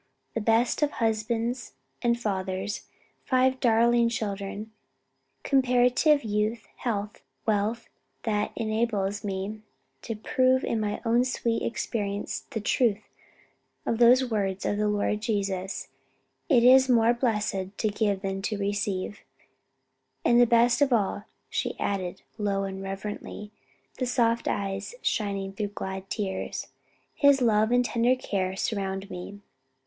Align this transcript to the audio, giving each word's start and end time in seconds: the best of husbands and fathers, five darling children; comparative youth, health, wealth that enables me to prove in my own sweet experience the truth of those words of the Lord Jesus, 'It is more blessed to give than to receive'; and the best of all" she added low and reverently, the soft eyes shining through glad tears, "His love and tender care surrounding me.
the 0.33 0.41
best 0.41 0.81
of 0.81 0.93
husbands 0.93 1.73
and 2.01 2.19
fathers, 2.19 2.87
five 3.23 3.59
darling 3.59 4.09
children; 4.09 4.71
comparative 5.43 6.23
youth, 6.23 6.67
health, 6.77 7.21
wealth 7.45 7.87
that 8.23 8.51
enables 8.55 9.23
me 9.23 9.61
to 10.01 10.15
prove 10.15 10.63
in 10.63 10.79
my 10.79 10.99
own 11.05 11.23
sweet 11.23 11.61
experience 11.61 12.47
the 12.49 12.59
truth 12.59 13.03
of 13.85 13.99
those 13.99 14.25
words 14.25 14.65
of 14.65 14.75
the 14.77 14.87
Lord 14.87 15.21
Jesus, 15.21 15.89
'It 16.49 16.63
is 16.63 16.89
more 16.89 17.13
blessed 17.13 17.77
to 17.77 17.89
give 17.89 18.23
than 18.23 18.41
to 18.41 18.57
receive'; 18.57 19.19
and 20.25 20.41
the 20.41 20.47
best 20.47 20.81
of 20.81 20.91
all" 20.91 21.25
she 21.47 21.79
added 21.79 22.23
low 22.39 22.63
and 22.63 22.81
reverently, 22.81 23.51
the 23.99 24.07
soft 24.07 24.47
eyes 24.47 24.95
shining 25.03 25.53
through 25.53 25.67
glad 25.77 26.09
tears, 26.09 26.69
"His 27.13 27.39
love 27.39 27.69
and 27.71 27.85
tender 27.85 28.15
care 28.15 28.55
surrounding 28.55 29.09
me. 29.11 29.41